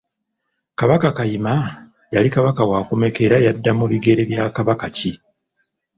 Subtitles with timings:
[0.79, 1.53] Kabaka Kayima
[2.15, 5.11] yali Kabaka waakumeka era yadda mu bigere bya Kabaka ki?